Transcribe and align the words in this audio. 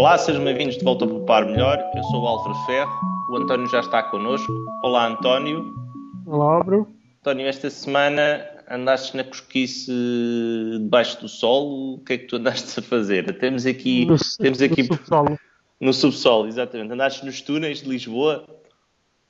Olá, 0.00 0.16
sejam 0.16 0.42
bem-vindos 0.42 0.78
de 0.78 0.82
volta 0.82 1.04
ao 1.04 1.20
Par 1.26 1.44
Melhor. 1.44 1.78
Eu 1.94 2.02
sou 2.04 2.22
o 2.22 2.26
Álvaro 2.26 2.54
Ferro, 2.64 2.90
o 3.28 3.36
António 3.36 3.66
já 3.66 3.80
está 3.80 4.02
connosco. 4.02 4.50
Olá, 4.82 5.06
António. 5.08 5.74
Olá, 6.26 6.64
Bruno. 6.64 6.88
António, 7.20 7.46
esta 7.46 7.68
semana 7.68 8.42
andaste 8.70 9.14
na 9.14 9.24
cosquice 9.24 9.92
debaixo 10.80 11.20
do 11.20 11.28
sol. 11.28 11.96
O 11.96 11.98
que 11.98 12.14
é 12.14 12.16
que 12.16 12.24
tu 12.24 12.36
andaste 12.36 12.80
a 12.80 12.82
fazer? 12.82 13.36
Temos 13.38 13.66
aqui. 13.66 14.06
No, 14.06 14.16
temos 14.38 14.62
aqui 14.62 14.84
no 14.84 14.96
subsolo. 14.96 15.38
No 15.78 15.92
subsolo, 15.92 16.48
exatamente. 16.48 16.94
Andaste 16.94 17.26
nos 17.26 17.42
túneis 17.42 17.82
de 17.82 17.90
Lisboa? 17.90 18.46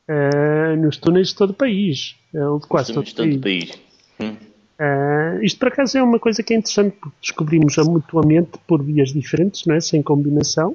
Uh, 0.08 0.76
nos 0.76 0.98
túneis 0.98 1.30
de 1.30 1.34
todo 1.34 1.50
o 1.50 1.54
país. 1.54 2.14
De 2.32 2.68
quase 2.68 2.94
todo, 2.94 3.12
todo 3.12 3.34
o 3.34 3.40
país. 3.40 3.72
Hum. 4.20 4.36
Uh, 4.80 5.42
isto 5.42 5.58
por 5.58 5.68
acaso 5.68 5.98
é 5.98 6.02
uma 6.02 6.18
coisa 6.18 6.42
que 6.42 6.54
é 6.54 6.56
interessante 6.56 6.96
porque 6.98 7.16
descobrimos 7.20 7.78
a 7.78 7.84
mutuamente 7.84 8.52
por 8.66 8.82
vias 8.82 9.12
diferentes, 9.12 9.66
não 9.66 9.74
é? 9.74 9.80
sem 9.80 10.02
combinação. 10.02 10.74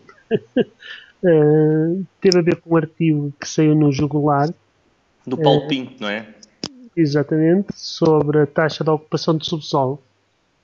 uh, 1.24 2.06
teve 2.22 2.38
a 2.38 2.42
ver 2.44 2.58
com 2.58 2.76
um 2.76 2.78
artigo 2.78 3.34
que 3.40 3.50
saiu 3.50 3.74
no 3.74 3.92
Jugular. 3.92 4.54
Do 5.26 5.36
Paulo 5.36 5.66
uh, 5.66 5.68
Pinto, 5.68 5.96
não 6.00 6.08
é? 6.08 6.28
Exatamente, 6.96 7.70
sobre 7.74 8.42
a 8.42 8.46
taxa 8.46 8.84
de 8.84 8.92
ocupação 8.92 9.36
do 9.36 9.44
subsolo. 9.44 10.00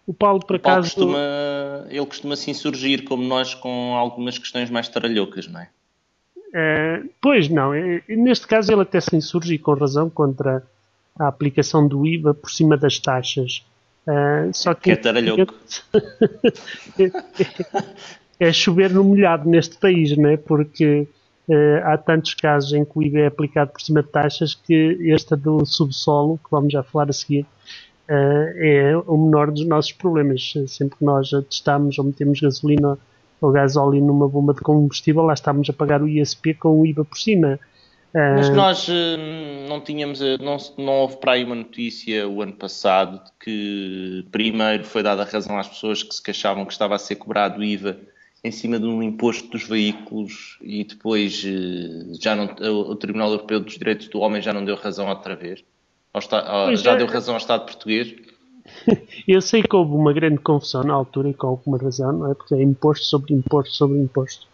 O 0.05 0.13
Paulo, 0.13 0.45
por 0.45 0.57
o 0.57 0.59
Paulo 0.59 0.79
acaso. 0.79 0.93
Costuma, 0.93 1.87
ele 1.89 2.05
costuma 2.05 2.35
se 2.35 2.51
insurgir, 2.51 3.03
como 3.05 3.23
nós, 3.23 3.55
com 3.55 3.95
algumas 3.95 4.37
questões 4.37 4.69
mais 4.69 4.87
taralhocas, 4.87 5.47
não 5.47 5.61
é? 5.61 5.69
pois 7.21 7.47
não, 7.47 7.71
neste 8.09 8.45
caso 8.45 8.73
ele 8.73 8.81
até 8.81 8.99
se 8.99 9.15
insurge 9.15 9.57
com 9.57 9.73
razão 9.73 10.09
contra 10.09 10.61
a 11.21 11.27
aplicação 11.27 11.87
do 11.87 12.05
IVA 12.05 12.33
por 12.33 12.49
cima 12.49 12.75
das 12.75 12.97
taxas. 12.97 13.63
Uh, 14.07 14.49
só 14.51 14.73
que, 14.73 14.83
que 14.83 14.91
é 14.91 14.95
é, 18.39 18.47
é 18.49 18.51
chover 18.51 18.91
no 18.91 19.03
molhado 19.03 19.47
neste 19.47 19.77
país, 19.77 20.17
não 20.17 20.29
é? 20.29 20.37
Porque 20.37 21.07
uh, 21.47 21.85
há 21.85 21.97
tantos 21.97 22.33
casos 22.33 22.73
em 22.73 22.83
que 22.83 22.91
o 22.95 23.03
IVA 23.03 23.19
é 23.19 23.27
aplicado 23.27 23.71
por 23.71 23.79
cima 23.79 24.01
de 24.01 24.09
taxas 24.09 24.55
que 24.55 24.97
esta 25.11 25.37
do 25.37 25.63
subsolo, 25.63 26.39
que 26.39 26.49
vamos 26.49 26.73
já 26.73 26.81
falar 26.81 27.11
a 27.11 27.13
seguir, 27.13 27.45
uh, 28.09 28.57
é 28.57 28.97
o 29.05 29.17
menor 29.17 29.51
dos 29.51 29.65
nossos 29.67 29.91
problemas. 29.91 30.53
Sempre 30.67 30.97
que 30.97 31.05
nós 31.05 31.29
testamos 31.47 31.99
ou 31.99 32.05
metemos 32.05 32.39
gasolina 32.39 32.97
ou 33.39 33.51
gasóleo 33.51 34.03
numa 34.03 34.27
bomba 34.27 34.53
de 34.53 34.61
combustível, 34.61 35.21
lá 35.23 35.33
estamos 35.33 35.69
a 35.69 35.73
pagar 35.73 36.01
o 36.01 36.07
ISP 36.07 36.55
com 36.55 36.81
o 36.81 36.85
IVA 36.85 37.05
por 37.05 37.17
cima. 37.17 37.59
Mas 38.13 38.49
ah, 38.49 38.53
nós 38.53 38.87
uh, 38.89 38.91
não 39.69 39.79
tínhamos, 39.79 40.19
uh, 40.19 40.37
não, 40.41 40.57
não 40.77 40.93
houve 40.93 41.17
para 41.17 41.33
aí 41.33 41.45
uma 41.45 41.55
notícia 41.55 42.27
o 42.27 42.41
ano 42.41 42.53
passado 42.53 43.23
de 43.23 43.31
que 43.39 44.25
primeiro 44.31 44.83
foi 44.83 45.01
dada 45.01 45.23
razão 45.23 45.57
às 45.57 45.69
pessoas 45.69 46.03
que 46.03 46.13
se 46.13 46.21
queixavam 46.21 46.65
que 46.65 46.73
estava 46.73 46.95
a 46.95 46.99
ser 46.99 47.15
cobrado 47.15 47.63
IVA 47.63 47.97
em 48.43 48.51
cima 48.51 48.79
de 48.79 48.85
um 48.85 49.01
imposto 49.01 49.47
dos 49.49 49.63
veículos 49.63 50.57
e 50.61 50.83
depois 50.83 51.41
uh, 51.43 52.21
já 52.21 52.35
não, 52.35 52.45
o 52.89 52.95
Tribunal 52.95 53.31
Europeu 53.31 53.61
dos 53.61 53.77
Direitos 53.77 54.09
do 54.09 54.19
Homem 54.19 54.41
já 54.41 54.51
não 54.51 54.65
deu 54.65 54.75
razão 54.75 55.07
outra 55.07 55.35
vez. 55.35 55.63
Já 56.75 56.91
é. 56.91 56.95
deu 56.97 57.07
razão 57.07 57.35
ao 57.35 57.39
Estado 57.39 57.65
português. 57.65 58.13
Eu 59.25 59.41
sei 59.41 59.63
que 59.63 59.73
houve 59.73 59.93
uma 59.93 60.11
grande 60.11 60.39
confusão 60.39 60.83
na 60.83 60.93
altura 60.93 61.29
e 61.29 61.33
com 61.33 61.47
alguma 61.47 61.77
razão, 61.77 62.11
não 62.11 62.31
é? 62.31 62.33
Porque 62.33 62.55
é 62.55 62.61
imposto 62.61 63.05
sobre 63.05 63.33
imposto 63.33 63.73
sobre 63.73 63.97
imposto 63.99 64.50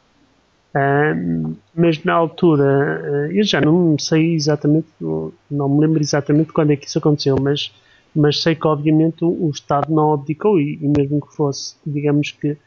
mas 1.74 2.04
na 2.04 2.14
altura, 2.14 3.02
uh, 3.04 3.32
eu 3.32 3.44
já 3.44 3.62
não 3.62 3.98
sei 3.98 4.36
exatamente, 4.36 4.88
não 5.00 5.70
me 5.70 5.80
lembro 5.82 6.02
exatamente 6.02 6.52
quando 6.52 6.72
é 6.72 6.76
que 6.76 6.86
isso 6.86 7.00
aconteceu, 7.00 7.36
mas, 7.42 7.74
mas 8.16 8.42
sei 8.42 8.56
que 8.56 8.68
obviamente 8.68 9.24
o, 9.24 9.30
o 9.30 9.50
Estado 9.50 9.92
não 9.94 10.14
abdicou 10.14 10.60
e, 10.60 10.78
e, 10.82 10.88
mesmo 10.88 11.22
que 11.22 11.36
fosse, 11.36 11.76
digamos 11.86 12.32
que 12.32 12.52
uh, 12.52 12.58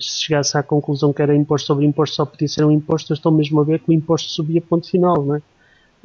se 0.00 0.22
chegasse 0.22 0.56
à 0.56 0.62
conclusão 0.62 1.12
que 1.12 1.22
era 1.22 1.34
imposto 1.34 1.66
sobre 1.66 1.86
imposto, 1.86 2.16
só 2.16 2.26
podia 2.26 2.48
ser 2.48 2.64
um 2.64 2.70
imposto, 2.70 3.12
estou 3.12 3.32
mesmo 3.32 3.60
a 3.60 3.64
ver 3.64 3.80
que 3.80 3.90
o 3.90 3.92
imposto 3.92 4.30
subia 4.30 4.60
ponto 4.60 4.88
final, 4.88 5.24
não 5.24 5.36
é? 5.36 5.42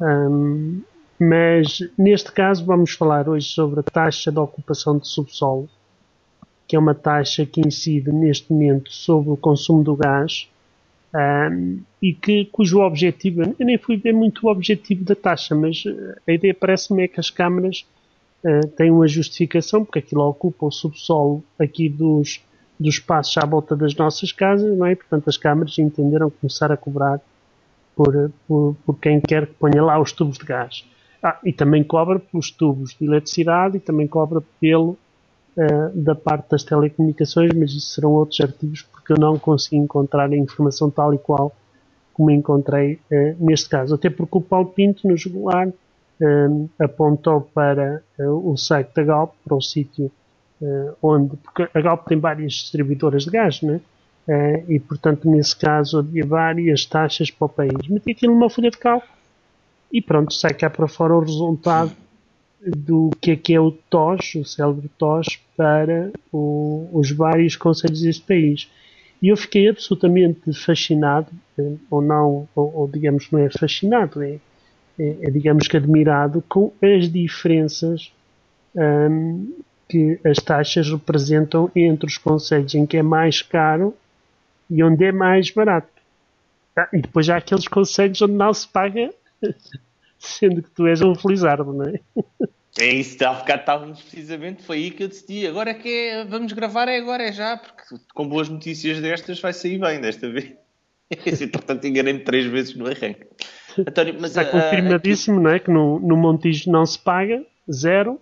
Um, 0.00 0.82
mas 1.20 1.78
neste 1.96 2.32
caso 2.32 2.64
vamos 2.64 2.92
falar 2.94 3.28
hoje 3.28 3.46
sobre 3.46 3.78
a 3.78 3.82
taxa 3.84 4.32
de 4.32 4.38
ocupação 4.40 4.98
de 4.98 5.06
subsolo, 5.06 5.68
que 6.66 6.74
é 6.74 6.78
uma 6.78 6.94
taxa 6.94 7.46
que 7.46 7.60
incide 7.60 8.10
neste 8.10 8.52
momento 8.52 8.92
sobre 8.92 9.30
o 9.30 9.36
consumo 9.36 9.84
do 9.84 9.94
gás 9.94 10.48
um, 11.14 11.82
e 12.00 12.14
que, 12.14 12.46
cujo 12.46 12.80
objetivo, 12.80 13.42
eu 13.42 13.66
nem 13.66 13.76
fui 13.76 13.96
ver 13.96 14.12
muito 14.12 14.46
o 14.46 14.50
objetivo 14.50 15.04
da 15.04 15.14
taxa, 15.14 15.54
mas 15.54 15.84
eh, 15.86 16.16
a 16.26 16.32
ideia 16.32 16.54
parece-me 16.54 17.04
é 17.04 17.08
que 17.08 17.20
as 17.20 17.28
câmaras 17.28 17.86
uh, 18.44 18.66
têm 18.68 18.90
uma 18.90 19.06
justificação, 19.06 19.84
porque 19.84 19.98
aquilo 19.98 20.22
ocupa 20.22 20.66
o 20.66 20.70
subsolo 20.70 21.44
aqui 21.58 21.88
dos, 21.88 22.40
dos 22.80 22.94
espaços 22.94 23.36
à 23.36 23.44
volta 23.44 23.76
das 23.76 23.94
nossas 23.94 24.32
casas, 24.32 24.76
não 24.76 24.86
é? 24.86 24.94
Portanto, 24.94 25.28
as 25.28 25.36
câmaras 25.36 25.78
entenderam 25.78 26.30
começar 26.30 26.72
a 26.72 26.76
cobrar 26.76 27.20
por, 27.94 28.32
por, 28.48 28.74
por 28.84 28.98
quem 28.98 29.20
quer 29.20 29.46
que 29.46 29.54
ponha 29.54 29.82
lá 29.82 30.00
os 30.00 30.12
tubos 30.12 30.38
de 30.38 30.44
gás. 30.44 30.84
Ah, 31.22 31.38
e 31.44 31.52
também 31.52 31.84
cobra 31.84 32.18
pelos 32.18 32.50
tubos 32.50 32.96
de 32.98 33.06
eletricidade 33.06 33.76
e 33.76 33.80
também 33.80 34.08
cobra 34.08 34.42
pelo 34.60 34.98
uh, 35.56 35.90
da 35.94 36.14
parte 36.14 36.50
das 36.50 36.62
telecomunicações, 36.62 37.52
mas 37.54 37.70
isso 37.70 37.94
serão 37.94 38.12
outros 38.12 38.40
artigos 38.40 38.82
porque 38.82 39.12
eu 39.12 39.18
não 39.18 39.38
consegui 39.38 39.76
encontrar 39.76 40.30
a 40.30 40.36
informação 40.36 40.90
tal 40.90 41.12
e 41.14 41.18
qual 41.18 41.54
como 42.12 42.30
encontrei 42.30 42.94
uh, 43.10 43.36
neste 43.38 43.68
caso. 43.68 43.94
Até 43.94 44.10
porque 44.10 44.38
o 44.38 44.40
Paulo 44.40 44.68
Pinto, 44.68 45.06
no 45.06 45.16
jugular, 45.16 45.68
uh, 45.68 46.70
apontou 46.78 47.40
para 47.40 48.02
o 48.18 48.56
site 48.56 48.90
da 48.94 49.02
Galp, 49.02 49.34
para 49.44 49.56
o 49.56 49.60
sítio 49.60 50.10
onde. 51.02 51.36
Porque 51.38 51.68
a 51.74 51.80
Galp 51.80 52.06
tem 52.06 52.20
várias 52.20 52.52
distribuidoras 52.52 53.24
de 53.24 53.30
gás, 53.30 53.60
né? 53.62 53.80
e 54.68 54.78
portanto, 54.78 55.28
nesse 55.28 55.56
caso, 55.56 55.98
havia 55.98 56.24
várias 56.24 56.86
taxas 56.86 57.32
para 57.32 57.46
o 57.46 57.48
país. 57.48 57.88
Meti 57.88 58.12
aquilo 58.12 58.32
numa 58.32 58.48
folha 58.48 58.70
de 58.70 58.78
cálculo 58.78 59.10
e 59.92 60.00
pronto, 60.00 60.32
sai 60.32 60.54
cá 60.54 60.70
para 60.70 60.86
fora 60.86 61.14
o 61.14 61.20
resultado 61.20 61.92
do 62.64 63.10
que 63.20 63.32
é 63.32 63.36
que 63.36 63.54
é 63.54 63.60
o 63.60 63.72
TOS, 63.72 64.36
o 64.36 64.44
célebre 64.44 64.88
TOS, 64.96 65.38
para 65.56 66.12
o, 66.32 66.88
os 66.92 67.10
vários 67.10 67.56
conselhos 67.56 68.02
deste 68.02 68.22
país. 68.22 68.70
E 69.20 69.28
eu 69.28 69.36
fiquei 69.36 69.68
absolutamente 69.68 70.52
fascinado, 70.52 71.28
eh, 71.58 71.74
ou 71.90 72.02
não, 72.02 72.48
ou, 72.54 72.74
ou 72.74 72.88
digamos 72.88 73.30
não 73.30 73.40
é 73.40 73.50
fascinado, 73.50 74.22
é, 74.22 74.38
é, 74.98 75.16
é, 75.22 75.30
digamos 75.30 75.68
que 75.68 75.76
admirado 75.76 76.42
com 76.48 76.72
as 76.82 77.10
diferenças 77.10 78.12
hum, 78.74 79.52
que 79.88 80.18
as 80.24 80.38
taxas 80.38 80.90
representam 80.90 81.70
entre 81.74 82.06
os 82.06 82.18
conselhos 82.18 82.74
em 82.74 82.86
que 82.86 82.96
é 82.96 83.02
mais 83.02 83.42
caro 83.42 83.94
e 84.68 84.82
onde 84.82 85.04
é 85.04 85.12
mais 85.12 85.50
barato. 85.50 85.88
Ah, 86.76 86.88
e 86.92 87.00
depois 87.00 87.28
há 87.28 87.36
aqueles 87.36 87.68
conselhos 87.68 88.20
onde 88.22 88.32
não 88.32 88.52
se 88.52 88.66
paga 88.66 89.12
sendo 90.22 90.62
que 90.62 90.70
tu 90.70 90.86
és 90.86 91.00
um 91.02 91.14
felizardo, 91.14 91.72
não 91.72 91.86
é? 91.86 92.00
É 92.78 92.86
isso, 92.86 93.22
há 93.24 93.34
bocado 93.34 93.60
estávamos 93.60 94.00
precisamente, 94.00 94.62
foi 94.62 94.78
aí 94.78 94.90
que 94.90 95.02
eu 95.02 95.08
decidi, 95.08 95.46
agora 95.46 95.70
é 95.70 95.74
que 95.74 95.88
é, 95.88 96.24
vamos 96.24 96.52
gravar, 96.52 96.88
é 96.88 96.96
agora, 96.96 97.22
é 97.22 97.32
já, 97.32 97.58
porque 97.58 98.02
com 98.14 98.26
boas 98.26 98.48
notícias 98.48 98.98
destas 98.98 99.38
vai 99.40 99.52
sair 99.52 99.78
bem 99.78 100.00
desta 100.00 100.30
vez. 100.30 100.54
Portanto, 101.52 101.86
enganei-me 101.86 102.20
três 102.20 102.46
vezes 102.46 102.74
no 102.74 102.86
arranque. 102.86 103.26
António, 103.78 104.16
mas, 104.18 104.30
Está 104.30 104.44
confirmadíssimo, 104.46 105.38
uh, 105.38 105.42
não 105.42 105.50
é? 105.50 105.58
Que 105.58 105.70
no, 105.70 105.98
no 106.00 106.16
Montijo 106.16 106.70
não 106.70 106.86
se 106.86 106.98
paga, 106.98 107.44
zero, 107.70 108.18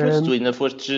Pois 0.00 0.20
tu 0.20 0.30
ainda 0.30 0.52
foste, 0.52 0.92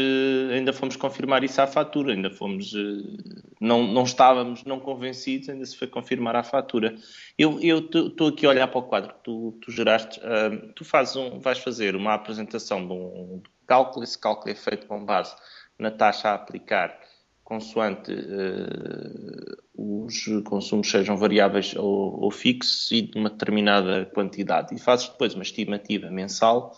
ainda 0.53 0.75
fomos 0.75 0.94
confirmar 0.94 1.43
isso 1.43 1.59
à 1.62 1.66
fatura, 1.66 2.12
ainda 2.12 2.28
fomos, 2.28 2.75
eh, 2.75 3.49
não, 3.59 3.87
não 3.87 4.03
estávamos 4.03 4.62
não 4.65 4.78
convencidos, 4.78 5.49
ainda 5.49 5.65
se 5.65 5.75
foi 5.75 5.88
confirmar 5.88 6.37
à 6.37 6.43
fatura. 6.43 6.94
Eu 7.39 7.59
estou 7.60 8.28
aqui 8.28 8.44
a 8.44 8.50
olhar 8.50 8.69
para 8.69 8.78
o 8.78 8.83
quadro 8.83 9.15
que 9.15 9.25
tu, 9.25 9.59
tu 9.62 9.72
geraste, 9.72 10.21
uh, 10.21 10.71
tu 10.75 10.84
fazes 10.84 11.16
um, 11.16 11.41
vais 11.41 11.59
fazer 11.59 11.97
uma 11.97 12.12
apresentação 12.12 12.87
de 12.87 12.93
um 12.93 13.43
cálculo, 13.66 14.05
esse 14.05 14.19
cálculo 14.19 14.51
é 14.51 14.54
feito 14.54 14.86
com 14.86 15.03
base 15.03 15.34
na 15.78 15.91
taxa 15.91 16.28
a 16.28 16.34
aplicar, 16.34 16.95
consoante 17.42 18.13
uh, 18.13 19.57
os 19.74 20.27
consumos 20.45 20.91
sejam 20.91 21.16
variáveis 21.16 21.74
ou, 21.74 22.21
ou 22.21 22.30
fixos 22.30 22.92
e 22.92 23.01
de 23.01 23.19
uma 23.19 23.30
determinada 23.30 24.04
quantidade. 24.04 24.74
E 24.74 24.78
fazes 24.78 25.09
depois 25.09 25.33
uma 25.33 25.42
estimativa 25.42 26.10
mensal 26.10 26.77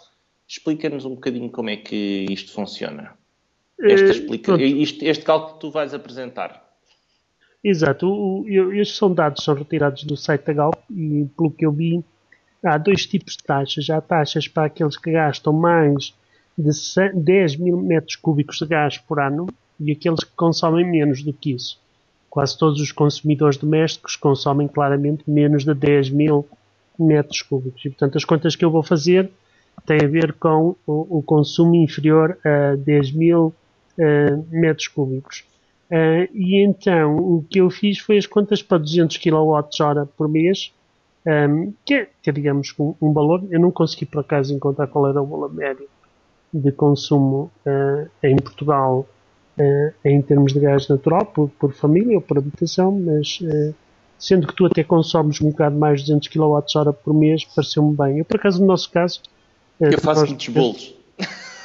Explica-nos 0.52 1.06
um 1.06 1.14
bocadinho 1.14 1.48
como 1.48 1.70
é 1.70 1.76
que 1.78 2.26
isto 2.28 2.52
funciona. 2.52 3.14
Esta 3.80 4.08
eh, 4.08 4.10
explica, 4.10 4.62
isto, 4.62 5.02
este 5.02 5.24
cálculo 5.24 5.54
que 5.54 5.60
tu 5.60 5.70
vais 5.70 5.94
apresentar. 5.94 6.62
Exato. 7.64 8.06
O, 8.06 8.42
o, 8.42 8.72
estes 8.74 8.98
são 8.98 9.14
dados 9.14 9.42
são 9.42 9.54
retirados 9.54 10.04
do 10.04 10.14
site 10.14 10.44
da 10.44 10.52
Galp 10.52 10.74
e, 10.90 11.26
pelo 11.38 11.50
que 11.50 11.64
eu 11.64 11.72
vi, 11.72 12.04
há 12.62 12.76
dois 12.76 13.06
tipos 13.06 13.34
de 13.34 13.44
taxas. 13.44 13.88
Há 13.88 13.98
taxas 14.02 14.46
para 14.46 14.66
aqueles 14.66 14.98
que 14.98 15.12
gastam 15.12 15.54
mais 15.54 16.14
de 16.58 16.70
10 17.14 17.56
mil 17.56 17.78
metros 17.78 18.16
cúbicos 18.16 18.58
de 18.58 18.66
gás 18.66 18.98
por 18.98 19.20
ano 19.20 19.46
e 19.80 19.90
aqueles 19.90 20.22
que 20.22 20.36
consomem 20.36 20.84
menos 20.84 21.22
do 21.22 21.32
que 21.32 21.52
isso. 21.52 21.80
Quase 22.28 22.58
todos 22.58 22.78
os 22.78 22.92
consumidores 22.92 23.56
domésticos 23.56 24.16
consomem 24.16 24.68
claramente 24.68 25.24
menos 25.26 25.64
de 25.64 25.72
10 25.72 26.10
mil 26.10 26.46
metros 26.98 27.40
cúbicos. 27.40 27.82
E, 27.86 27.88
portanto, 27.88 28.18
as 28.18 28.24
contas 28.26 28.54
que 28.54 28.66
eu 28.66 28.70
vou 28.70 28.82
fazer 28.82 29.32
tem 29.86 29.98
a 30.04 30.08
ver 30.08 30.34
com 30.34 30.76
o, 30.86 31.18
o 31.18 31.22
consumo 31.22 31.74
inferior 31.74 32.38
a 32.44 32.76
10 32.76 33.12
mil 33.12 33.54
uh, 33.98 34.46
metros 34.50 34.88
cúbicos. 34.88 35.44
Uh, 35.90 36.28
e 36.32 36.64
então 36.64 37.16
o 37.16 37.44
que 37.48 37.60
eu 37.60 37.68
fiz 37.68 37.98
foi 37.98 38.16
as 38.16 38.26
contas 38.26 38.62
para 38.62 38.78
200 38.78 39.18
kWh 39.18 40.06
por 40.16 40.28
mês, 40.28 40.72
um, 41.26 41.72
que, 41.84 41.94
é, 41.94 42.08
que 42.22 42.30
é, 42.30 42.32
digamos, 42.32 42.74
um, 42.78 42.94
um, 43.00 43.12
valor. 43.12 43.44
Eu 43.50 43.60
não 43.60 43.70
consegui 43.70 44.06
por 44.06 44.20
acaso 44.20 44.54
encontrar 44.54 44.86
qual 44.86 45.08
era 45.08 45.20
o 45.20 45.26
valor 45.26 45.52
médio 45.52 45.88
de 46.52 46.72
consumo 46.72 47.50
uh, 47.66 48.08
em 48.22 48.36
Portugal 48.36 49.06
em 50.02 50.22
termos 50.22 50.54
de 50.54 50.60
gás 50.60 50.88
natural, 50.88 51.26
por, 51.26 51.50
por, 51.50 51.74
família 51.74 52.16
ou 52.16 52.22
por 52.22 52.38
habitação, 52.38 52.90
mas 52.90 53.38
sendo 54.18 54.46
que 54.46 54.54
tu 54.54 54.64
até 54.64 54.82
consomes 54.82 55.42
um 55.42 55.50
bocado 55.50 55.76
mais 55.76 56.00
de 56.00 56.06
200 56.06 56.28
kWh 56.28 56.92
por 57.04 57.12
mês, 57.12 57.44
pareceu-me 57.44 57.94
bem. 57.94 58.18
Eu, 58.18 58.24
por 58.24 58.36
acaso, 58.36 58.62
no 58.62 58.66
nosso 58.66 58.90
caso. 58.90 59.20
Eu 59.80 60.00
faço 60.00 60.26
muitos 60.26 60.48
bolos. 60.48 60.94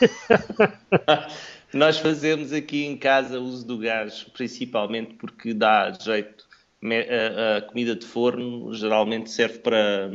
Nós 1.74 1.98
fazemos 1.98 2.54
aqui 2.54 2.86
em 2.86 2.98
casa 2.98 3.40
uso 3.40 3.66
do 3.66 3.78
gás, 3.78 4.24
principalmente 4.24 5.16
porque 5.16 5.54
dá 5.54 5.92
jeito. 5.92 6.46
A, 6.84 7.62
comida 7.62 7.96
de 7.96 8.06
forno 8.06 8.74
geralmente 8.74 9.30
serve 9.30 9.60
para. 9.60 10.10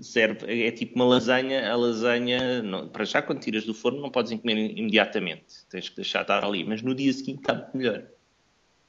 Serve, 0.00 0.66
é 0.66 0.70
tipo 0.70 0.96
uma 0.96 1.04
lasanha. 1.04 1.70
A 1.70 1.76
lasanha, 1.76 2.62
não, 2.62 2.88
para 2.88 3.04
já, 3.04 3.22
quando 3.22 3.40
tiras 3.40 3.64
do 3.64 3.74
forno, 3.74 4.00
não 4.00 4.10
podes 4.10 4.38
comer 4.40 4.56
imediatamente. 4.76 5.66
Tens 5.70 5.88
que 5.88 5.96
deixar 5.96 6.22
estar 6.22 6.44
ali. 6.44 6.64
Mas 6.64 6.82
no 6.82 6.94
dia 6.94 7.12
seguinte 7.12 7.40
está 7.40 7.70
melhor. 7.74 8.04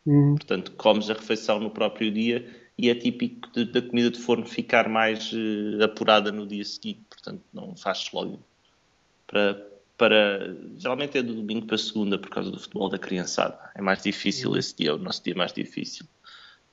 Hum. 0.05 0.35
Portanto, 0.35 0.71
comes 0.73 1.09
a 1.09 1.13
refeição 1.13 1.59
no 1.59 1.71
próprio 1.71 2.11
dia 2.11 2.45
e 2.77 2.89
é 2.89 2.95
típico 2.95 3.49
da 3.65 3.81
comida 3.81 4.09
de 4.09 4.19
forno 4.19 4.45
ficar 4.45 4.89
mais 4.89 5.31
uh, 5.31 5.83
apurada 5.83 6.31
no 6.31 6.45
dia 6.45 6.63
seguinte. 6.63 7.01
Portanto, 7.09 7.41
não 7.53 7.75
fazes 7.75 8.11
logo 8.11 8.39
para, 9.25 9.61
para. 9.97 10.55
Geralmente 10.77 11.17
é 11.17 11.23
do 11.23 11.33
domingo 11.33 11.65
para 11.65 11.77
segunda 11.77 12.17
por 12.17 12.29
causa 12.29 12.51
do 12.51 12.59
futebol 12.59 12.89
da 12.89 12.97
criançada. 12.97 13.57
É 13.75 13.81
mais 13.81 14.03
difícil 14.03 14.51
uhum. 14.51 14.57
esse 14.57 14.75
dia, 14.75 14.89
é 14.89 14.93
o 14.93 14.97
nosso 14.97 15.23
dia 15.23 15.35
mais 15.35 15.53
difícil. 15.53 16.05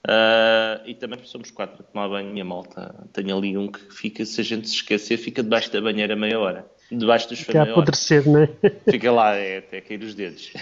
Uh, 0.04 0.82
e 0.84 0.94
também 0.94 1.20
somos 1.24 1.52
quatro 1.52 1.80
a 1.80 1.84
tomar 1.84 2.08
banho 2.08 2.36
e 2.36 2.40
a 2.40 2.44
malta. 2.44 2.92
Tenho 3.12 3.36
ali 3.36 3.56
um 3.56 3.68
que 3.70 3.80
fica, 3.92 4.24
se 4.24 4.40
a 4.40 4.44
gente 4.44 4.68
se 4.68 4.74
esquecer, 4.74 5.16
fica 5.16 5.42
debaixo 5.42 5.72
da 5.72 5.80
banheira 5.80 6.16
meia 6.16 6.40
hora. 6.40 6.66
Debaixo 6.90 7.28
dos 7.28 7.38
Fica 7.38 7.60
a 7.60 7.62
apodrecer, 7.62 8.28
não 8.28 8.42
é? 8.42 8.48
Fica 8.90 9.12
lá 9.12 9.34
é, 9.36 9.58
até 9.58 9.80
cair 9.80 10.02
os 10.02 10.14
dedos. 10.14 10.52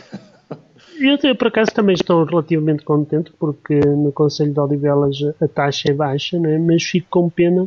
Eu, 1.01 1.17
eu, 1.23 1.35
por 1.35 1.49
acaso, 1.49 1.73
também 1.73 1.95
estou 1.95 2.25
relativamente 2.25 2.85
contente 2.85 3.33
porque 3.39 3.81
no 3.81 4.13
Conselho 4.13 4.53
de 4.53 4.61
Odivelas 4.61 5.17
a 5.41 5.49
taxa 5.49 5.91
é 5.91 5.95
baixa, 5.95 6.39
né? 6.39 6.59
mas 6.59 6.83
fico 6.83 7.07
com 7.09 7.31
pena 7.31 7.67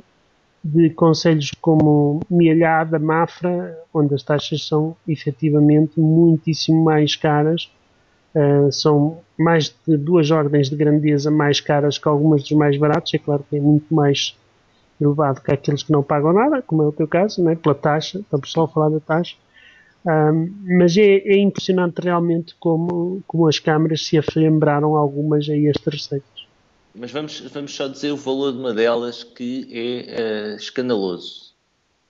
de 0.63 0.91
conselhos 0.91 1.49
como 1.59 2.21
Mialhada, 2.29 2.99
Mafra, 2.99 3.75
onde 3.91 4.13
as 4.13 4.21
taxas 4.21 4.67
são 4.67 4.95
efetivamente 5.07 5.99
muitíssimo 5.99 6.83
mais 6.83 7.15
caras. 7.15 7.71
Uh, 8.35 8.71
são 8.71 9.19
mais 9.37 9.75
de 9.87 9.97
duas 9.97 10.29
ordens 10.29 10.69
de 10.69 10.75
grandeza 10.75 11.29
mais 11.31 11.59
caras 11.59 11.97
que 11.97 12.07
algumas 12.07 12.43
dos 12.43 12.51
mais 12.51 12.77
baratos. 12.77 13.13
É 13.15 13.17
claro 13.17 13.43
que 13.49 13.57
é 13.57 13.59
muito 13.59 13.93
mais 13.93 14.37
elevado 15.01 15.41
que 15.41 15.51
aqueles 15.51 15.81
que 15.81 15.91
não 15.91 16.03
pagam 16.03 16.33
nada, 16.33 16.61
como 16.61 16.83
é 16.83 16.85
o 16.85 16.91
teu 16.91 17.07
caso, 17.07 17.43
né? 17.43 17.55
pela 17.55 17.73
taxa. 17.73 18.19
Estamos 18.19 18.51
só 18.51 18.65
a 18.65 18.67
falar 18.67 18.89
da 18.89 18.99
taxa. 18.99 19.35
Um, 20.05 20.53
mas 20.77 20.97
é, 20.97 21.01
é, 21.01 21.37
impressionante 21.37 22.01
realmente 22.01 22.53
como, 22.59 23.23
como 23.25 23.47
as 23.47 23.57
câmaras 23.57 24.05
se 24.05 24.17
afembraram 24.17 24.97
algumas 24.97 25.47
a 25.47 25.55
este 25.55 25.89
receito. 25.89 26.25
Mas 26.93 27.11
vamos, 27.11 27.39
vamos 27.39 27.73
só 27.73 27.87
dizer 27.87 28.11
o 28.11 28.17
valor 28.17 28.51
de 28.51 28.59
uma 28.59 28.73
delas 28.73 29.23
que 29.23 29.69
é 29.71 30.53
uh, 30.53 30.57
escandaloso. 30.57 31.53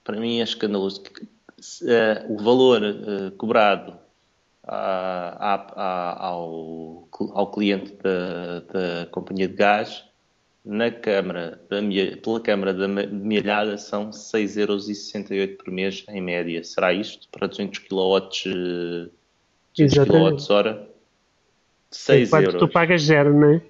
Para 0.02 0.20
mim 0.20 0.40
é 0.40 0.42
escandaloso. 0.42 1.02
Uh, 1.02 2.34
o 2.34 2.42
valor 2.42 2.82
uh, 2.82 3.30
cobrado 3.36 3.96
ao, 4.66 7.06
ao 7.32 7.50
cliente 7.50 7.92
da, 8.02 8.60
da 8.60 9.06
companhia 9.10 9.46
de 9.46 9.54
gás 9.54 10.04
na 10.64 10.90
Câmara 10.90 11.60
pela 12.22 12.40
Câmara 12.40 12.72
da 12.72 12.88
Milhada 12.88 13.76
são 13.76 14.10
6,68€ 14.10 15.56
por 15.56 15.70
mês 15.70 16.04
em 16.08 16.22
média. 16.22 16.64
Será 16.64 16.92
isto 16.92 17.28
para 17.30 17.46
200 17.46 17.80
kW, 17.80 19.10
200 19.76 20.08
kWh? 20.08 20.94
6 21.90 22.32
euros. 22.32 22.54
tu 22.56 22.68
pagas 22.68 23.02
zero, 23.02 23.32
não 23.32 23.50
é? 23.50 23.62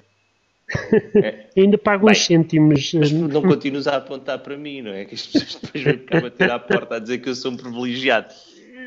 É. 1.16 1.46
Ainda 1.60 1.76
pago 1.76 2.10
uns 2.10 2.24
cêntimos. 2.24 2.94
Mas 2.94 3.12
não 3.12 3.42
continuas 3.42 3.86
a 3.86 3.96
apontar 3.96 4.38
para 4.38 4.56
mim, 4.56 4.80
não 4.80 4.92
é? 4.92 5.04
Que 5.04 5.14
as 5.14 5.26
pessoas 5.26 5.56
depois 5.56 5.84
vêm 5.84 5.98
cá 5.98 6.20
bater 6.20 6.50
à 6.50 6.58
porta 6.58 6.96
a 6.96 6.98
dizer 6.98 7.18
que 7.18 7.28
eu 7.28 7.34
sou 7.34 7.52
um 7.52 7.56
privilegiado. 7.56 8.32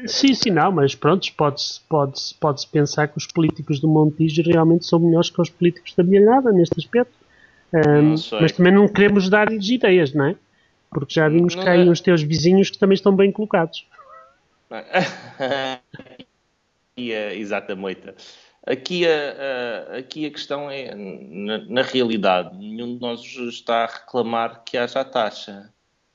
Sim, 0.05 0.33
sim, 0.33 0.51
não, 0.51 0.71
mas 0.71 0.93
pronto, 0.93 1.27
pode-se 1.35 1.81
pode 1.89 2.19
-se, 2.19 2.35
pode 2.35 2.61
-se 2.61 2.67
pensar 2.67 3.07
que 3.07 3.17
os 3.17 3.25
políticos 3.27 3.79
do 3.79 3.87
Montijo 3.87 4.43
realmente 4.43 4.85
são 4.85 4.99
melhores 4.99 5.29
que 5.29 5.41
os 5.41 5.49
políticos 5.49 5.93
da 5.95 6.03
Milhada 6.03 6.51
neste 6.51 6.79
aspecto. 6.79 7.16
Um, 7.73 8.15
mas 8.39 8.51
também 8.53 8.71
não 8.71 8.87
queremos 8.87 9.29
dar-lhes 9.29 9.67
ideias, 9.69 10.13
não 10.13 10.25
é? 10.25 10.35
Porque 10.89 11.13
já 11.13 11.27
vimos 11.27 11.55
não 11.55 11.63
que 11.63 11.69
há 11.69 11.73
aí 11.73 11.87
é. 11.87 11.91
os 11.91 11.99
teus 11.99 12.23
vizinhos 12.23 12.69
que 12.69 12.77
também 12.77 12.95
estão 12.95 13.15
bem 13.15 13.31
colocados. 13.31 13.85
e 16.95 17.13
a 17.13 17.33
exata 17.33 17.75
moita. 17.75 18.15
Aqui 18.65 19.05
a, 19.07 19.93
a, 19.93 19.97
aqui 19.97 20.25
a 20.25 20.31
questão 20.31 20.69
é, 20.69 20.93
na, 20.93 21.59
na, 21.59 21.81
realidade, 21.81 22.57
nenhum 22.57 22.95
de 22.95 23.01
nós 23.01 23.21
está 23.21 23.83
a 23.83 23.87
reclamar 23.87 24.63
que 24.65 24.77
haja 24.77 25.01
a 25.01 25.05
taxa. 25.05 25.69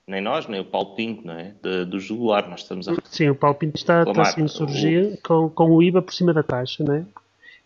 Nem 0.06 0.20
nós, 0.20 0.46
nem 0.46 0.60
o 0.60 0.64
Paulo 0.64 0.94
Pinto, 0.94 1.26
não 1.26 1.34
é? 1.34 1.54
De, 1.62 1.86
do 1.86 2.00
jugular, 2.00 2.48
nós 2.50 2.60
estamos 2.60 2.88
a 2.88 2.94
Sim, 3.04 3.30
o 3.30 3.34
Paulo 3.34 3.56
Pinto 3.56 3.76
está, 3.76 4.02
está 4.02 4.22
a 4.22 4.24
se 4.26 4.42
insurgir 4.42 5.14
o... 5.14 5.18
com, 5.22 5.48
com 5.48 5.70
o 5.70 5.82
IVA 5.82 6.02
por 6.02 6.12
cima 6.12 6.34
da 6.34 6.42
taxa, 6.42 6.84
não 6.84 6.94
é? 6.94 7.04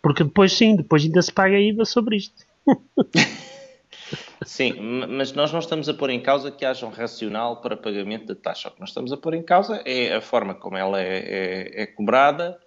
Porque 0.03 0.23
depois 0.23 0.53
sim, 0.53 0.77
depois 0.77 1.03
ainda 1.03 1.23
se 1.23 1.33
paga 1.33 1.59
IVA 1.59 1.85
sobre 1.85 2.17
isto. 2.17 2.45
Sim, 4.45 4.75
mas 5.09 5.33
nós 5.33 5.53
não 5.53 5.61
estamos 5.61 5.89
a 5.89 5.95
pôr 5.95 6.11
em 6.11 6.21
causa 6.21 6.51
que 6.51 6.65
haja 6.65 6.87
um 6.87 6.91
racional 6.91 7.61
para 7.61 7.77
pagamento 7.77 8.27
da 8.27 8.35
taxa. 8.35 8.69
O 8.69 8.73
que 8.73 8.81
nós 8.81 8.91
estamos 8.91 9.13
a 9.13 9.17
pôr 9.17 9.35
em 9.35 9.43
causa 9.43 9.81
é 9.85 10.15
a 10.15 10.21
forma 10.21 10.55
como 10.55 10.77
ela 10.77 11.01
é, 11.01 11.19
é, 11.19 11.83
é 11.83 11.87
cobrada 11.87 12.59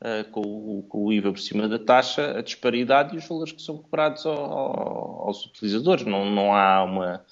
uh, 0.00 0.28
com, 0.30 0.40
o, 0.40 0.82
com, 0.88 1.04
o, 1.04 1.12
IVA 1.12 1.30
por 1.32 1.38
cima 1.38 1.68
da 1.68 1.78
taxa, 1.78 2.38
a 2.38 2.42
disparidade 2.42 3.14
e 3.14 3.18
os 3.18 3.26
valores 3.26 3.52
que 3.52 3.62
são 3.62 3.78
cobrados 3.78 4.26
ao, 4.26 4.34
ao, 4.34 5.22
aos 5.28 5.46
utilizadores. 5.46 6.04
Não, 6.04 6.24
não, 6.28 6.54
há 6.54 6.82
uma, 6.82 7.24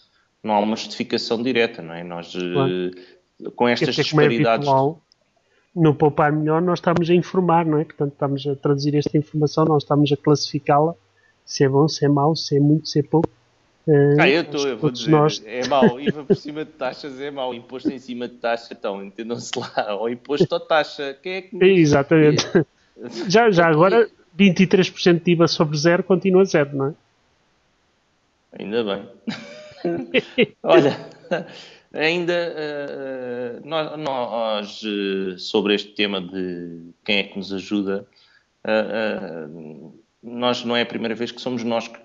não 0.43 0.54
há 0.54 0.60
uma 0.60 0.76
justificação 0.76 1.43
direta, 1.43 1.82
não 1.82 1.94
é? 1.94 2.04
Nós, 2.04 2.32
uh, 2.34 3.50
com 3.56 3.69
estas 3.69 3.88
dizer, 3.88 4.02
disparidades... 4.02 4.69
É 4.69 4.70
habitual, 4.70 5.02
no 5.75 5.94
Poupar 5.94 6.32
Melhor 6.32 6.60
nós 6.60 6.78
estamos 6.81 7.08
a 7.08 7.14
informar, 7.14 7.64
não 7.64 7.79
é? 7.79 7.84
Portanto, 7.84 8.12
estamos 8.12 8.46
a 8.46 8.56
traduzir 8.56 8.96
esta 8.96 9.17
informação, 9.17 9.65
nós 9.65 9.82
estamos 9.82 10.10
a 10.12 10.17
classificá-la, 10.17 10.94
se 11.44 11.65
é 11.65 11.69
bom, 11.69 11.86
se 11.88 12.05
é 12.05 12.08
mau, 12.08 12.34
se 12.34 12.56
é 12.56 12.60
muito, 12.60 12.88
se 12.88 13.00
é 13.00 13.03
pouco. 13.03 13.29
Ah, 14.19 14.29
eu 14.29 14.43
estou, 14.43 14.69
eu 14.69 14.79
vou 14.79 14.91
dizer, 14.91 15.10
nós... 15.10 15.43
é 15.44 15.67
mau, 15.67 15.99
IVA 15.99 16.22
por 16.25 16.37
cima 16.37 16.65
de 16.65 16.70
taxas 16.72 17.19
é 17.20 17.31
mau, 17.31 17.55
imposto 17.55 17.91
em 17.91 17.99
cima 17.99 18.29
de 18.29 18.34
taxa, 18.34 18.69
então, 18.72 19.03
entendam-se 19.03 19.51
lá, 19.58 19.94
ou 19.99 20.08
imposto 20.08 20.46
ou 20.53 20.60
taxa, 20.60 21.17
quem 21.22 21.32
é 21.32 21.43
que... 21.43 21.56
Exatamente. 21.65 22.46
já, 23.29 23.51
já 23.51 23.67
agora, 23.67 24.08
23% 24.39 25.22
de 25.22 25.32
IVA 25.32 25.49
sobre 25.49 25.77
zero 25.77 26.05
continua 26.05 26.44
zero, 26.44 26.77
não 26.77 26.87
é? 26.89 26.94
Ainda 28.58 28.84
bem. 28.84 29.08
Olha, 30.63 30.96
ainda 31.93 32.55
uh, 32.55 33.69
nós, 33.69 33.99
nós 33.99 34.82
uh, 34.82 35.39
sobre 35.39 35.75
este 35.75 35.91
tema 35.93 36.20
de 36.20 36.93
quem 37.05 37.19
é 37.19 37.22
que 37.25 37.39
nos 37.39 37.53
ajuda, 37.53 38.06
uh, 38.67 39.93
nós 40.22 40.65
não 40.65 40.77
é 40.77 40.82
a 40.82 40.87
primeira 40.87 41.15
vez 41.15 41.31
que 41.31 41.41
somos 41.41 41.63
nós 41.65 41.89
que 41.89 41.99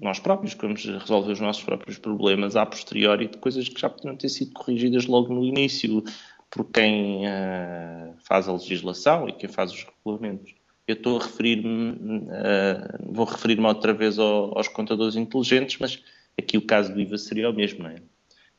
nós 0.00 0.18
próprios, 0.18 0.54
vamos 0.54 0.84
resolver 0.84 1.32
os 1.32 1.40
nossos 1.40 1.62
próprios 1.62 1.98
problemas 1.98 2.56
a 2.56 2.66
posteriori 2.66 3.28
de 3.28 3.38
coisas 3.38 3.68
que 3.68 3.80
já 3.80 3.88
poderiam 3.88 4.16
ter 4.16 4.28
sido 4.28 4.52
corrigidas 4.52 5.06
logo 5.06 5.32
no 5.32 5.44
início 5.44 6.02
por 6.50 6.64
quem 6.66 7.26
uh, 7.26 8.14
faz 8.18 8.48
a 8.48 8.52
legislação 8.52 9.28
e 9.28 9.32
quem 9.32 9.48
faz 9.48 9.72
os 9.72 9.84
regulamentos. 9.84 10.54
Eu 10.86 10.94
estou 10.94 11.18
a 11.18 11.22
referir-me, 11.22 11.92
uh, 11.92 13.12
vou 13.12 13.24
referir-me 13.24 13.64
outra 13.64 13.94
vez 13.94 14.18
ao, 14.18 14.56
aos 14.58 14.68
contadores 14.68 15.16
inteligentes, 15.16 15.78
mas 15.78 16.02
aqui 16.38 16.58
o 16.58 16.66
caso 16.66 16.92
do 16.92 17.00
IVA 17.00 17.16
seria 17.16 17.48
o 17.48 17.52
mesmo, 17.54 17.84
não 17.84 17.90
é? 17.90 17.96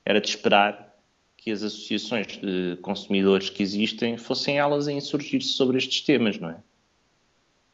Era 0.06 0.20
de 0.20 0.30
esperar 0.30 0.94
que 1.38 1.52
as 1.52 1.62
associações 1.62 2.38
de 2.38 2.78
consumidores 2.82 3.50
que 3.50 3.62
existem 3.62 4.18
fossem 4.18 4.58
elas 4.58 4.88
a 4.88 4.94
insurgir-se 4.94 5.50
sobre 5.50 5.78
estes 5.78 6.02
temas, 6.02 6.40
não 6.40 6.50
é? 6.50 6.58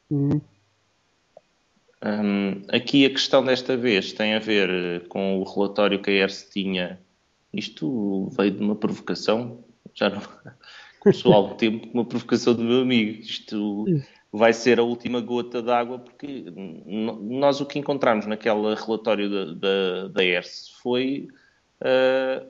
Uhum. 0.09 0.41
Um, 2.03 2.61
aqui 2.69 3.05
a 3.05 3.09
questão 3.09 3.43
desta 3.43 3.75
vez 3.75 4.13
tem 4.13 4.33
a 4.33 4.39
ver 4.39 4.69
eh, 4.69 4.99
com 5.09 5.37
o 5.39 5.43
relatório 5.43 6.01
que 6.01 6.09
a 6.09 6.13
ERS 6.13 6.49
tinha. 6.49 6.99
Isto 7.53 8.29
veio 8.37 8.51
de 8.51 8.63
uma 8.63 8.75
provocação, 8.75 9.63
já 9.93 10.09
não 10.09 10.21
começou 10.99 11.33
há 11.33 11.35
algum 11.35 11.55
tempo, 11.55 11.89
uma 11.93 12.05
provocação 12.05 12.53
do 12.53 12.63
meu 12.63 12.81
amigo. 12.81 13.21
Isto 13.21 13.85
vai 14.31 14.53
ser 14.53 14.79
a 14.79 14.83
última 14.83 15.19
gota 15.19 15.61
d'água, 15.61 15.99
porque 15.99 16.45
nós 16.45 17.59
o 17.59 17.65
que 17.65 17.79
encontramos 17.79 18.25
naquele 18.25 18.75
relatório 18.75 19.29
da, 19.29 19.53
da, 19.53 20.07
da 20.07 20.23
ERS 20.23 20.69
foi 20.81 21.27
uh, 21.81 22.47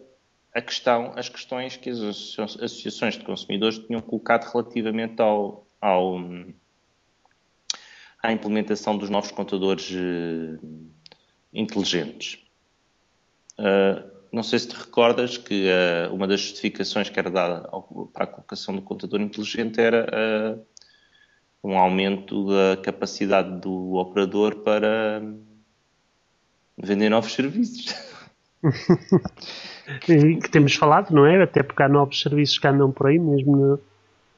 a 0.53 0.61
questão, 0.61 1.13
as 1.15 1.29
questões 1.29 1.77
que 1.77 1.89
as 1.89 1.99
associações 1.99 3.17
de 3.17 3.23
consumidores 3.23 3.79
tinham 3.79 4.01
colocado 4.01 4.51
relativamente 4.51 5.21
ao, 5.21 5.65
ao 5.81 6.19
à 8.21 8.31
implementação 8.31 8.97
dos 8.97 9.09
novos 9.09 9.31
contadores 9.31 9.89
uh, 9.91 10.59
inteligentes. 11.53 12.39
Uh, 13.57 14.09
não 14.31 14.43
sei 14.43 14.59
se 14.59 14.67
te 14.67 14.75
recordas 14.75 15.37
que 15.37 15.67
uh, 15.67 16.13
uma 16.13 16.27
das 16.27 16.41
justificações 16.41 17.09
que 17.09 17.19
era 17.19 17.29
dada 17.29 17.67
para 18.13 18.25
a 18.25 18.27
colocação 18.27 18.75
do 18.75 18.81
contador 18.81 19.21
inteligente 19.21 19.79
era 19.79 20.63
um 21.63 21.77
aumento 21.77 22.47
da 22.47 22.77
capacidade 22.81 23.59
do 23.59 23.95
operador 23.95 24.55
para 24.57 25.21
vender 26.77 27.09
novos 27.09 27.33
serviços. 27.33 27.93
que 30.01 30.49
temos 30.51 30.75
falado, 30.75 31.11
não 31.11 31.25
é? 31.25 31.41
Até 31.41 31.63
porque 31.63 31.83
há 31.83 31.89
novos 31.89 32.21
serviços 32.21 32.57
que 32.57 32.67
andam 32.67 32.91
por 32.91 33.07
aí, 33.07 33.19
mesmo 33.19 33.79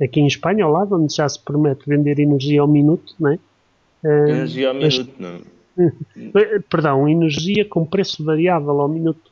aqui 0.01 0.19
em 0.19 0.27
Espanha, 0.27 0.63
ao 0.63 0.71
lado, 0.71 0.95
onde 0.95 1.13
já 1.13 1.27
se 1.27 1.39
permite 1.39 1.88
vender 1.88 2.19
energia 2.19 2.61
ao 2.61 2.67
minuto, 2.67 3.13
não 3.19 3.31
é? 3.31 3.39
Energia 4.03 4.70
ao 4.70 4.74
minuto, 4.74 5.13
não. 5.20 5.41
Perdão, 6.70 7.08
energia 7.08 7.65
com 7.65 7.86
preço 7.86 8.24
variável 8.24 8.81
ao 8.81 8.89
minuto. 8.89 9.31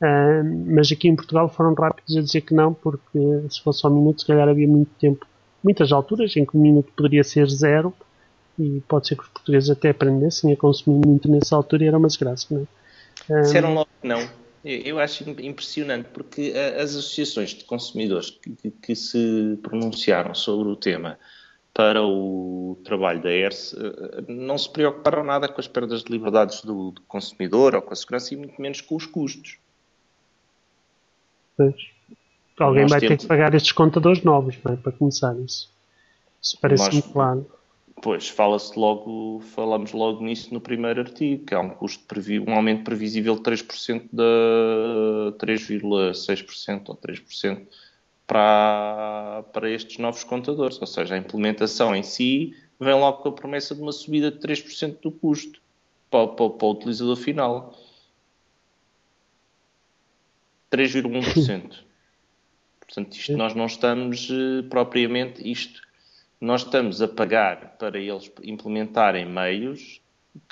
Uh, 0.00 0.72
mas 0.74 0.90
aqui 0.90 1.08
em 1.08 1.16
Portugal 1.16 1.48
foram 1.48 1.74
rápidos 1.74 2.16
a 2.16 2.22
dizer 2.22 2.40
que 2.40 2.54
não, 2.54 2.72
porque 2.72 3.18
se 3.50 3.60
fosse 3.62 3.84
ao 3.84 3.92
minuto, 3.92 4.22
se 4.22 4.26
calhar 4.26 4.48
havia 4.48 4.66
muito 4.66 4.90
tempo, 4.98 5.26
muitas 5.62 5.92
alturas 5.92 6.34
em 6.36 6.44
que 6.44 6.56
o 6.56 6.60
minuto 6.60 6.90
poderia 6.96 7.22
ser 7.22 7.46
zero 7.50 7.92
e 8.58 8.80
pode 8.88 9.08
ser 9.08 9.16
que 9.16 9.22
os 9.22 9.28
portugueses 9.28 9.68
até 9.68 9.90
aprendessem 9.90 10.52
a 10.52 10.56
consumir 10.56 11.06
muito 11.06 11.30
nessa 11.30 11.54
altura 11.54 11.84
e 11.84 11.86
era 11.88 11.98
uma 11.98 12.08
desgraça, 12.08 12.46
não 12.50 12.62
é? 12.62 13.42
Disseram 13.42 13.74
logo 13.74 13.88
que 14.00 14.08
não. 14.08 14.26
Eu 14.64 14.98
acho 14.98 15.28
impressionante 15.40 16.08
porque 16.12 16.52
as 16.76 16.90
associações 16.90 17.50
de 17.50 17.64
consumidores 17.64 18.30
que, 18.30 18.50
que, 18.50 18.70
que 18.70 18.94
se 18.94 19.58
pronunciaram 19.62 20.34
sobre 20.34 20.68
o 20.68 20.76
tema 20.76 21.18
para 21.72 22.02
o 22.02 22.78
trabalho 22.84 23.22
da 23.22 23.30
ERS 23.30 23.74
eh, 23.74 24.24
não 24.28 24.58
se 24.58 24.70
preocuparam 24.70 25.24
nada 25.24 25.48
com 25.48 25.60
as 25.60 25.68
perdas 25.68 26.02
de 26.02 26.12
liberdades 26.12 26.62
do, 26.62 26.90
do 26.90 27.00
consumidor 27.02 27.74
ou 27.74 27.82
com 27.82 27.92
a 27.92 27.96
segurança 27.96 28.34
e 28.34 28.36
muito 28.36 28.60
menos 28.60 28.80
com 28.80 28.96
os 28.96 29.06
custos. 29.06 29.58
Pois. 31.56 31.74
Alguém 32.58 32.82
Nós 32.82 32.90
vai 32.90 33.00
temos... 33.00 33.16
ter 33.16 33.22
que 33.22 33.28
pagar 33.28 33.54
estes 33.54 33.72
contadores 33.72 34.22
novos 34.22 34.56
não 34.62 34.74
é? 34.74 34.76
para 34.76 34.92
começar 34.92 35.34
isso. 35.38 35.70
Isso 36.42 36.58
parece-me 36.60 37.02
claro. 37.02 37.46
Pois, 38.02 38.28
fala-se 38.28 38.78
logo, 38.78 39.40
falamos 39.54 39.92
logo 39.92 40.24
nisso 40.24 40.52
no 40.54 40.60
primeiro 40.60 41.00
artigo, 41.00 41.44
que 41.44 41.54
há 41.54 41.60
um 41.60 41.68
custo 41.68 42.02
previ, 42.06 42.40
um 42.40 42.54
aumento 42.54 42.84
previsível 42.84 43.34
de 43.36 43.42
3% 43.42 44.08
da 44.10 45.36
3,6% 45.38 46.88
ou 46.88 46.96
3% 46.96 47.66
para, 48.30 49.42
para 49.52 49.68
estes 49.68 49.98
novos 49.98 50.22
contadores. 50.22 50.80
Ou 50.80 50.86
seja, 50.86 51.16
a 51.16 51.18
implementação 51.18 51.96
em 51.96 52.04
si 52.04 52.56
vem 52.78 52.94
logo 52.94 53.24
com 53.24 53.30
a 53.30 53.32
promessa 53.32 53.74
de 53.74 53.82
uma 53.82 53.90
subida 53.90 54.30
de 54.30 54.38
3% 54.38 55.00
do 55.02 55.10
custo 55.10 55.60
para, 56.08 56.28
para, 56.28 56.48
para 56.48 56.66
o 56.66 56.70
utilizador 56.70 57.16
final. 57.16 57.76
3,1%. 60.70 61.74
Portanto, 62.78 63.12
isto 63.16 63.36
nós 63.36 63.52
não 63.54 63.66
estamos 63.66 64.30
uh, 64.30 64.62
propriamente 64.68 65.48
isto 65.48 65.82
nós 66.40 66.62
estamos 66.62 67.02
a 67.02 67.08
pagar 67.08 67.76
para 67.78 67.98
eles 67.98 68.32
implementarem 68.42 69.26
meios 69.26 69.99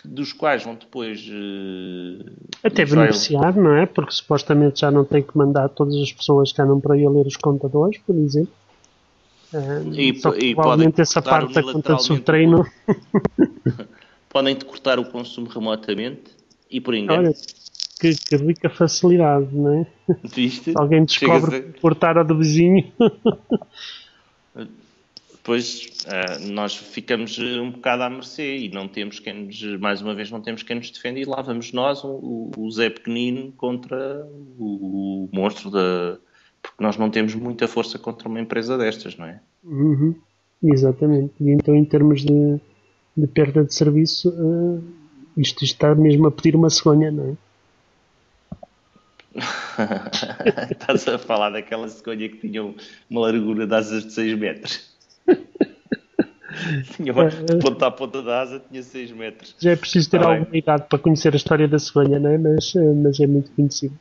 dos 0.04 0.32
quais 0.32 0.64
vão 0.64 0.74
depois 0.74 1.28
uh, 1.28 2.30
até 2.62 2.84
beneficiar, 2.84 3.56
não 3.56 3.76
é? 3.76 3.86
Porque 3.86 4.12
supostamente 4.12 4.80
já 4.80 4.90
não 4.90 5.04
tem 5.04 5.22
que 5.22 5.36
mandar 5.36 5.68
todas 5.68 5.94
as 5.96 6.12
pessoas 6.12 6.52
que 6.52 6.60
andam 6.60 6.80
para 6.80 6.94
aí 6.94 7.04
a 7.04 7.10
ler 7.10 7.26
os 7.26 7.36
contadores, 7.36 7.98
por 7.98 8.16
exemplo. 8.16 8.52
Uh, 9.52 9.94
e, 9.94 10.14
só 10.18 10.34
e 10.36 10.54
provavelmente 10.54 11.00
essa 11.00 11.22
parte 11.22 11.58
acontece 11.58 12.10
no 12.10 12.20
treino. 12.20 12.66
podem 14.28 14.56
cortar 14.56 14.98
o 14.98 15.04
consumo 15.04 15.48
remotamente 15.48 16.30
e 16.70 16.80
por 16.80 16.94
engano. 16.94 17.28
Olha, 17.28 17.34
que, 18.00 18.14
que 18.14 18.36
rica 18.36 18.68
facilidade, 18.68 19.48
não 19.52 19.80
é? 19.80 19.86
Viste? 20.24 20.72
Se 20.72 20.78
alguém 20.78 21.04
descobre 21.04 21.56
a... 21.56 21.80
cortar 21.80 22.18
a 22.18 22.22
do 22.22 22.36
vizinho. 22.36 22.92
depois 25.48 25.86
uh, 26.04 26.52
nós 26.52 26.76
ficamos 26.76 27.38
eh, 27.38 27.58
um 27.58 27.70
bocado 27.70 28.02
à 28.02 28.10
mercê 28.10 28.58
e 28.58 28.68
não 28.68 28.86
temos 28.86 29.18
quem 29.18 29.46
nos, 29.46 29.62
mais 29.80 30.02
uma 30.02 30.14
vez, 30.14 30.30
não 30.30 30.42
temos 30.42 30.62
quem 30.62 30.76
nos 30.76 30.90
defenda 30.90 31.18
e 31.18 31.24
lá 31.24 31.40
vamos 31.40 31.72
nós, 31.72 32.04
o, 32.04 32.50
o 32.54 32.70
Zé 32.70 32.90
Pequenino 32.90 33.50
contra 33.52 34.28
o, 34.58 35.24
o, 35.24 35.28
monstro 35.32 35.70
da... 35.70 36.18
porque 36.60 36.84
nós 36.84 36.98
não 36.98 37.08
temos 37.08 37.34
muita 37.34 37.66
força 37.66 37.98
contra 37.98 38.28
uma 38.28 38.38
empresa 38.38 38.76
destas, 38.76 39.16
não 39.16 39.24
é? 39.24 39.40
Uhum. 39.64 40.14
Exatamente. 40.62 41.32
E 41.40 41.48
então 41.50 41.74
em 41.74 41.84
termos 41.84 42.20
de, 42.20 42.60
de 43.16 43.26
perda 43.26 43.64
de 43.64 43.72
serviço, 43.72 44.28
uh, 44.28 44.84
isto 45.34 45.64
está 45.64 45.94
mesmo 45.94 46.26
a 46.26 46.30
pedir 46.30 46.54
uma 46.56 46.68
cegonha, 46.68 47.10
não 47.10 47.30
é? 47.30 47.36
Estás 50.70 51.08
a 51.08 51.18
falar 51.18 51.48
daquela 51.48 51.88
cegonha 51.88 52.28
que 52.28 52.36
tinha 52.36 52.62
uma 53.08 53.20
largura 53.22 53.66
de 53.66 53.74
asas 53.74 54.04
de 54.04 54.12
6 54.12 54.38
metros. 54.38 54.97
tinha 56.96 57.12
uma, 57.12 57.28
de 57.28 57.58
ponta 57.58 57.86
a 57.86 57.90
ponta 57.90 58.22
da 58.22 58.40
asa 58.40 58.62
tinha 58.68 58.82
6 58.82 59.12
metros. 59.12 59.54
Já 59.58 59.72
é 59.72 59.76
preciso 59.76 60.10
ter 60.10 60.20
ah, 60.20 60.28
alguma 60.28 60.50
bem. 60.50 60.60
idade 60.60 60.84
para 60.88 60.98
conhecer 60.98 61.32
a 61.32 61.36
história 61.36 61.68
da 61.68 61.78
cegonha, 61.78 62.18
não 62.18 62.30
é? 62.30 62.38
Mas, 62.38 62.74
eh, 62.74 62.92
mas 62.94 63.20
é 63.20 63.26
muito 63.26 63.50
conhecido. 63.52 63.96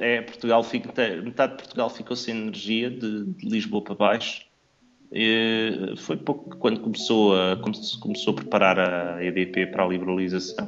É, 0.00 0.20
Portugal 0.20 0.62
fica, 0.62 0.88
metade 1.22 1.52
de 1.52 1.58
Portugal 1.58 1.88
ficou 1.88 2.16
sem 2.16 2.36
energia 2.36 2.90
de, 2.90 3.24
de 3.24 3.48
Lisboa 3.48 3.82
para 3.82 3.94
baixo. 3.94 4.42
E 5.12 5.94
foi 5.96 6.16
pouco 6.16 6.56
quando 6.58 6.80
começou 6.80 7.36
a, 7.36 7.56
começou 7.56 8.32
a 8.32 8.36
preparar 8.36 8.78
a 8.78 9.24
EDP 9.24 9.66
para 9.66 9.84
a 9.84 9.88
liberalização. 9.88 10.66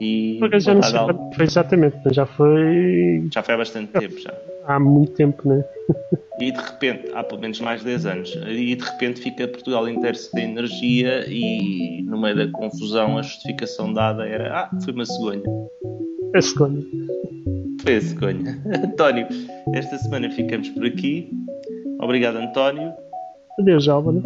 E 0.00 0.38
já 0.58 0.74
não 0.74 0.82
sei 0.82 0.98
foi 1.34 1.44
exatamente, 1.44 1.96
já 2.12 2.26
foi. 2.26 3.28
Já 3.32 3.42
foi 3.42 3.54
há 3.54 3.58
bastante 3.58 3.92
tempo 3.92 4.18
já. 4.20 4.32
Há 4.66 4.80
muito 4.80 5.12
tempo, 5.12 5.48
né? 5.48 5.64
E 6.38 6.52
de 6.52 6.60
repente, 6.60 7.10
há 7.14 7.24
pelo 7.24 7.40
menos 7.40 7.58
mais 7.60 7.80
de 7.80 7.86
10 7.86 8.06
anos, 8.06 8.38
e 8.46 8.76
de 8.76 8.84
repente 8.84 9.22
fica 9.22 9.48
Portugal 9.48 9.88
inteiro 9.88 10.18
sem 10.18 10.50
energia 10.50 11.24
e 11.26 12.02
no 12.02 12.20
meio 12.20 12.36
da 12.36 12.48
confusão 12.52 13.16
a 13.16 13.22
justificação 13.22 13.90
dada 13.90 14.26
era 14.26 14.54
ah, 14.54 14.70
foi 14.84 14.92
uma 14.92 15.06
cegonha. 15.06 15.42
A 16.34 16.42
cegonha. 16.42 16.82
Foi 17.80 17.96
a 17.96 18.00
cegonha. 18.02 18.62
António, 18.84 19.26
esta 19.72 19.96
semana 19.96 20.30
ficamos 20.30 20.68
por 20.68 20.84
aqui. 20.84 21.30
Obrigado, 22.02 22.36
António. 22.36 22.92
Adeus, 23.58 23.88
Álvaro. 23.88 24.22